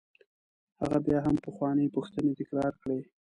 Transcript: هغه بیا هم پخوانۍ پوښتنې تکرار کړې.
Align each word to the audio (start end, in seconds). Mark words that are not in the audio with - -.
هغه 0.81 0.97
بیا 1.05 1.19
هم 1.25 1.35
پخوانۍ 1.45 1.87
پوښتنې 1.95 2.31
تکرار 2.39 2.73
کړې. 2.81 2.99